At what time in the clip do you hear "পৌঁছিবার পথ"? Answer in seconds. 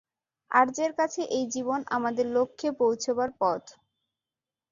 2.79-3.63